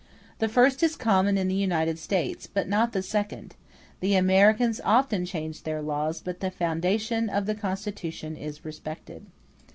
[0.39, 3.55] The first is common in the United States, but not the second:
[3.99, 9.27] the Americans often change their laws, but the foundation of the Constitution is respected.